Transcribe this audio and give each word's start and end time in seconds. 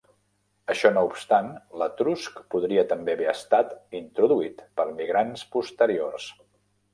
Això 0.73 0.89
no 0.93 1.01
obstant, 1.09 1.51
l'etrusc 1.81 2.39
podria 2.55 2.85
també 2.93 3.15
haver 3.19 3.27
estat 3.35 3.77
introduït 4.01 4.65
per 4.81 4.87
migrants 5.03 5.47
posteriors. 5.59 6.27